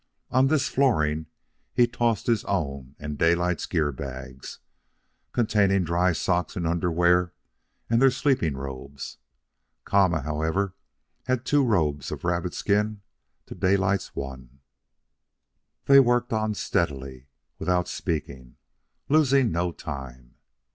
[0.31, 1.27] On this flooring
[1.75, 4.57] he tossed his own and Daylight's gear bags,
[5.31, 7.33] containing dry socks and underwear
[7.87, 9.19] and their sleeping robes.
[9.85, 10.73] Kama, however,
[11.27, 13.01] had two robes of rabbit skin
[13.45, 14.61] to Daylight's one.
[15.85, 17.27] They worked on steadily,
[17.59, 18.55] without speaking,
[19.07, 20.33] losing no time.